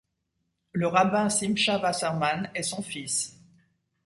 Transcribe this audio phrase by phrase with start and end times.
[0.71, 3.39] Le rabbin Simcha Wasserman est son fils.